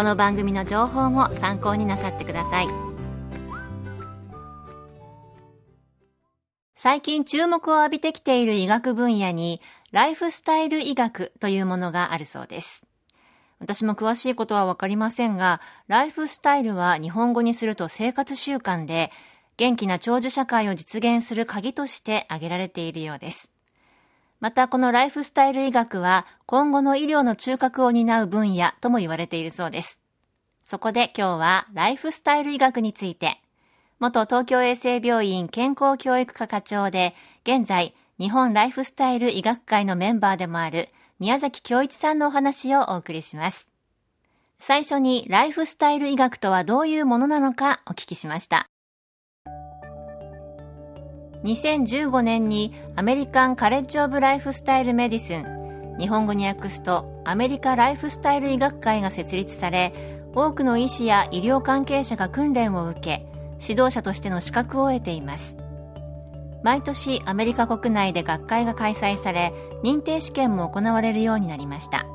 [0.00, 2.68] この番組の情報も参考になさってください
[6.74, 9.60] 最近注目を浴びてきている医学分野に
[9.92, 12.86] ライフスタイル医学というものがあるそうです
[13.58, 19.12] 私も詳しいことはわかりませんが、ライフスタイルは日本語にすると生活習慣で、
[19.58, 23.52] 元気な長寿社会を実現する鍵として挙げられているようです。
[24.40, 30.00] またこのライフスタイル医学は今後の医療の中核を担う分野とも言われているそうです。
[30.64, 33.40] そこで今日はライフスタイル医学について、
[33.98, 40.88] 元東京衛生病院健康教育科課長で、現在日本ライフスタイル医学会のメンバーでもある
[41.18, 43.68] 宮崎京一さんのお話をお送りします。
[44.58, 48.69] 最初にライフスタイル医学とはどういうものなのかお聞きしました。
[51.44, 55.96] 2015年にアメリカンカレッジ・オブ・ライフスタイル・メディスン。
[55.98, 59.92] 日本語に訳すとアメリカライフスタイル医学会が設立され
[60.34, 63.26] 多くの医師や医療関係者が訓練を受け
[63.60, 65.56] 指導者としての資格を得ています。
[66.62, 72.06] 毎年アメリカ国内で学会が開催され認定試験も行われるようになりました。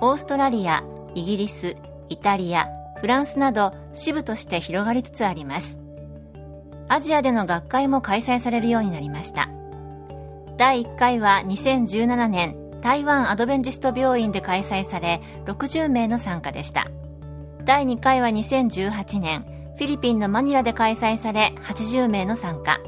[0.00, 1.76] オーストラリアイギリス
[2.10, 2.68] イタリア
[3.00, 5.78] フランスなど支部として広がりつつあります。
[6.88, 9.50] アジアでの学会も開催されるようになりました。
[10.56, 16.88] 第1回は2017年台湾アドベンチスト病院で開催され60名の参加でした。
[17.64, 19.44] 第2回は2018年
[19.76, 22.80] フィリピンのマニラで開催され80名の参加。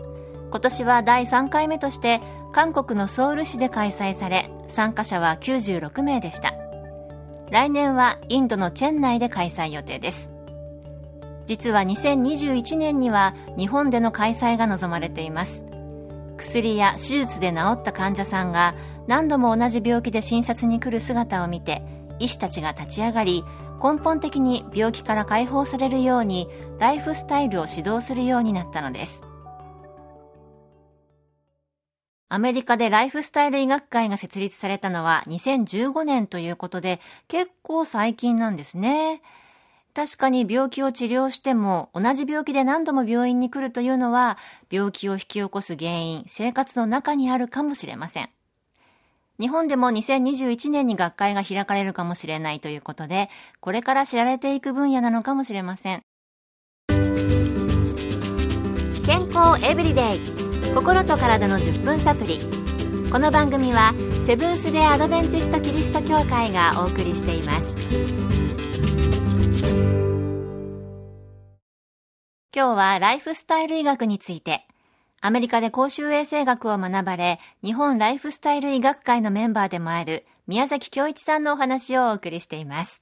[0.51, 2.21] 今年は第3回目として
[2.53, 6.55] 韓国のソウル市で開催され参加者は96名でした。
[7.51, 10.33] 来年はインドのチェン内で開催予定です。
[11.51, 15.65] 実は2021年には日本での開催が望まれています
[16.37, 18.77] 薬や手術で治った患者さんが
[19.09, 21.83] 何度も同じ病気で診察に来る姿を見て
[22.21, 23.43] 医師たちが立ち上がり
[23.83, 26.47] 根本的に病気から解放されるように
[26.79, 29.25] ライフスタイルを指導するようになったのです
[32.29, 39.21] アメリカでライフスタイル医学会が設立されたのは2015年ということで結構最近なんですね。
[40.01, 44.39] 確かに病気を治療しても同じ病気で何度も病院に来るというのは
[44.71, 48.31] 病気を引き起こす原因、生活の中にあるかもしれません。
[49.39, 53.29] 日本でも2021年に学会が開かれるかもしれないということで、
[53.61, 56.01] これから知られていく分野なのかもしれません。
[59.05, 62.39] 健康エブリデイ心と体の10分サプリ
[63.13, 63.93] この番組は
[64.27, 68.40] セブンス・デ・アドベンチスト・キリスト教会がお送りしています
[72.61, 74.67] 今日はライフスタイル医学について、
[75.23, 83.01] アメリカで公衆衛生学を学ばれ、日本ライフスタイル医学会のメンバーでもある宮崎京一さんのお話をお送りしています。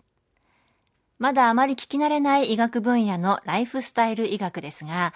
[1.18, 5.12] まだあまり聞き慣れない医学分野のライフスタイル医学ですが、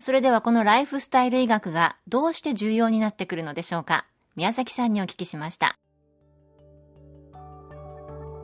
[0.00, 5.78] それではこのライフスタイル医学がどうして重要になってくるのでしょうか宮崎さんにお聞きしました。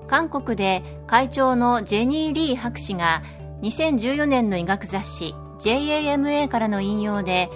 [0.07, 3.25] 韓国で会長のジェニー・リー博士が
[3.63, 7.51] 2014年の医学雑誌 JAMA からの引用で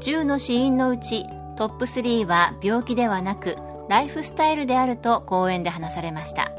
[0.00, 1.26] 10の死因のうち
[1.56, 3.56] トップ3は病気ではなく
[3.88, 6.50] ライフスタイルであると講演で話されました。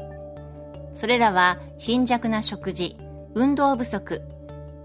[0.94, 2.96] それらは貧弱な食事
[3.34, 4.22] 運動不足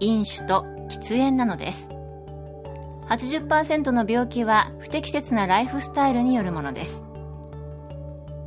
[0.00, 1.88] 飲酒と喫煙なのです。
[3.08, 7.04] 80%の病気は不適切なライフスタイルによるものです。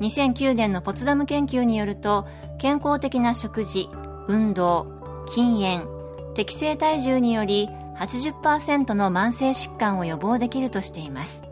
[0.02, 2.28] 2009年のポツダム研究によると
[2.58, 3.90] 健康的な食事
[4.28, 6.03] 運動禁煙
[6.36, 11.44] 適正体重により80%の慢性疾患を予防できるとしています。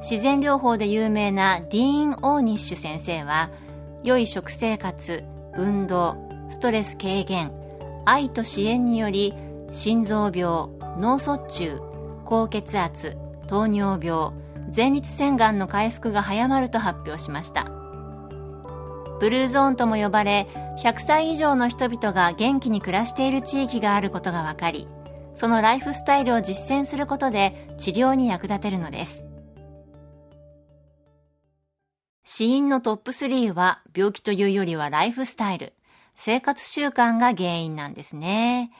[0.00, 3.50] 自然療法で有名なディーン・オーニッシュ先生は
[4.02, 5.24] 良い食生活
[5.56, 6.16] 運動
[6.48, 7.52] ストレス軽減
[8.06, 9.34] 愛と支援により
[9.70, 10.68] 心臓病
[10.98, 11.80] 脳卒中
[12.24, 13.16] 高血圧
[13.46, 14.32] 糖尿病
[14.74, 17.79] 前立腺がんの回復が早まると発表しました。
[19.20, 20.48] ブルーゾーンとも呼ばれ
[20.82, 24.88] 100歳以上の人々が元気に暮らしている地域があることが分かり
[25.34, 29.24] そのライフスタイルを実践することで治療に役立てるのです。
[32.24, 35.72] 死因のトップ3は病気というよりはライフスタイル
[36.14, 38.70] 生活習慣が原因なんですね。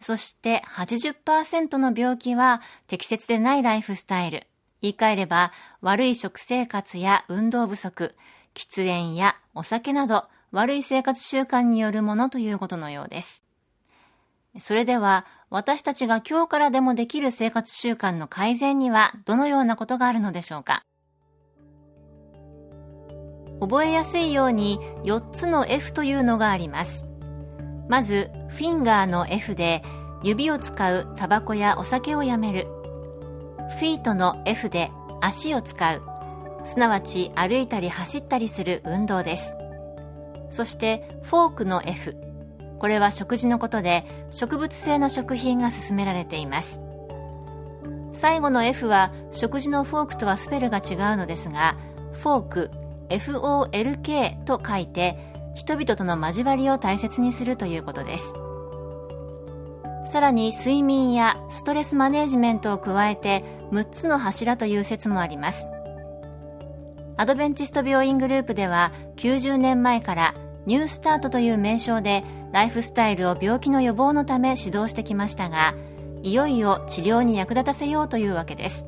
[0.00, 4.46] そして80%の病気は適切でないライフスタイル。
[4.80, 8.16] 言い換えれば悪い食生活や運動不足
[8.54, 13.42] 喫煙やお酒など悪い生活習慣によるものということのようです。
[14.58, 20.84] それでは私たちが今日からでもできる生活習慣の改善にはどのようなことがあるのでしょうか？
[23.60, 27.06] 覚えやすいように4つの F というのがあります。
[27.88, 29.82] まず、フィンガーの F で
[30.22, 32.66] 指を使うタバコやお酒をやめる。
[33.78, 34.90] フィートの F で
[35.20, 36.02] 足を使う。
[36.64, 39.56] すなわち歩いたり走ったりする運動です。
[40.50, 42.16] そしてフォークの F
[42.78, 46.80] これは食事のことで植物性の食品が勧められています。
[48.12, 51.76] 最後の F は食事のフォークとはスペルが違うのですが
[52.12, 52.70] フォーク
[53.08, 55.16] FOLK と書いて
[55.54, 58.34] 人々との交わりを大切にするということです。
[60.10, 65.68] さらに睡眠やストレスマネジメントを加えて6つの柱という説もあります。
[67.16, 70.34] アドベンチスト病院グループでは90年前から
[70.66, 75.74] ニュースタートという名称でライフスタイルを病気の予防のため指導してきましたが
[76.22, 78.86] いよいよ治療に役立たせようというわけです。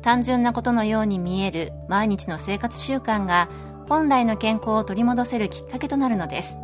[0.00, 3.48] 単純なことのように見える毎日の生活習慣が
[3.88, 6.58] 本来の健康を取り戻せるきっかけとなるのです。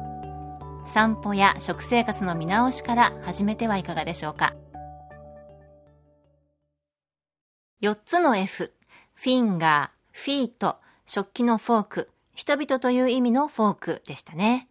[0.86, 4.54] 散歩や食生活の見直しから始めてはいかがでしょうか。
[7.82, 8.72] 4つの F
[9.14, 9.99] フィンガー。
[10.12, 10.76] フィート、
[11.06, 14.68] 食器のフォーク、人々という意味のフォークでしたね。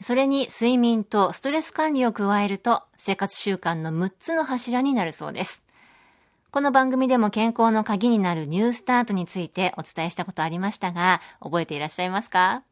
[0.00, 5.64] それに睡眠とストレス管理を加えると生活習慣の6つの柱になるそうです。
[6.50, 12.62] この番組でも健康の鍵になるニュースタートについてお伝えしたことありましたが、覚えていらっしゃいますか？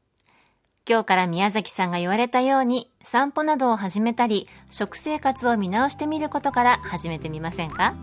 [0.88, 7.94] 今日から宮崎さんが言われたように散歩などを始めたり食生活を見直してみることから始めてみませんか？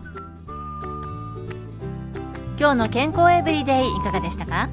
[2.56, 4.68] 今日の健康エブリデイいかがでしたか？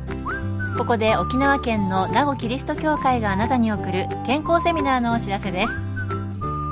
[0.78, 5.74] ここで沖縄県の名護キリスト教会があなたに送る健康セミナーのお知らせです。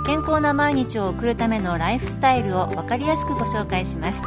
[0.06, 4.22] 健康な毎日を送るためのライフスタイルを分かりやすくご紹介します。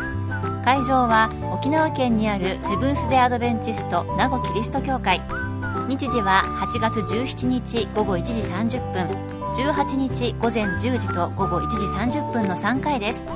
[0.64, 5.20] 会場は沖縄県にあるセブンス・デ・アドベンチスト名護キリスト教会。
[5.88, 9.06] 日時は8月17日午後1時30分
[9.54, 11.76] 18日午前10時と午後1時
[12.18, 13.26] 30分の3回です。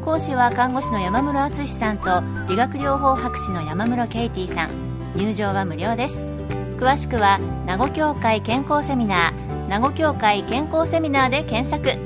[0.00, 4.70] 講師は看護師の山室敦さんと理学療法博士の山室ケイティさん。
[5.14, 6.22] 入場は無料です。
[6.78, 11.98] 詳しくは名護協会健康セミナー名護協会健康セミナーで検索。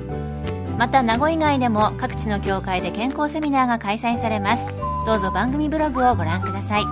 [0.77, 4.67] また名護以外でも各地の協会で健康セミナーが開催されます。
[5.07, 6.85] どうぞ番組ブログをご覧ください。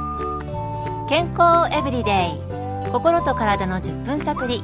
[1.08, 4.62] 健康エブリデイ心と体の10分サプリ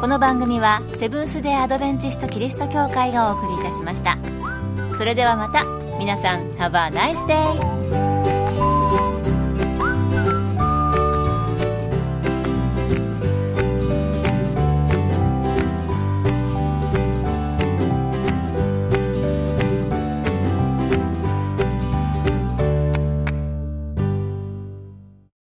[0.00, 4.18] この番組はセブンス・デ・アドベンチスト・キリスト教会がお送りいたしました。
[4.96, 5.64] それではまた
[5.98, 7.75] 皆さん Have a nice day!